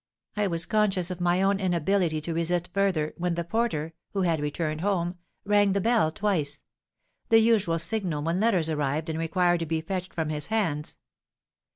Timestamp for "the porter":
3.35-3.93